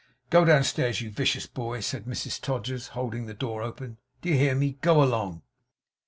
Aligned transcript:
'Go 0.31 0.43
downstairs, 0.45 0.99
you 1.01 1.11
vicious 1.11 1.45
boy,' 1.45 1.79
said 1.79 2.05
Mrs 2.05 2.41
Todgers, 2.41 2.87
holding 2.97 3.27
the 3.27 3.35
door 3.35 3.61
open. 3.61 3.97
'Do 4.23 4.29
you 4.29 4.35
hear 4.35 4.55
me? 4.55 4.79
Go 4.81 5.03
along! 5.03 5.43